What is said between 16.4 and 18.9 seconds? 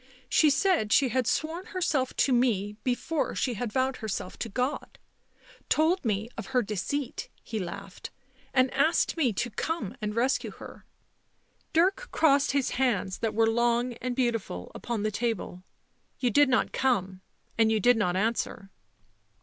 not come and you did not answer."